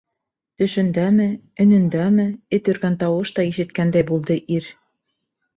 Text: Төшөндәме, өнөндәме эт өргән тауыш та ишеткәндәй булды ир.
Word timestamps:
Төшөндәме, 0.61 1.27
өнөндәме 1.65 2.27
эт 2.59 2.71
өргән 2.73 2.97
тауыш 3.05 3.35
та 3.41 3.47
ишеткәндәй 3.51 4.09
булды 4.11 4.43
ир. 4.57 4.73